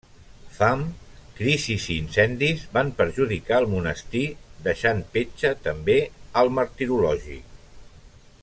[0.53, 0.85] Fams,
[1.39, 4.25] crisis i incendis van perjudicar el monestir,
[4.69, 5.99] deixant petja també
[6.43, 7.41] al Martirologi.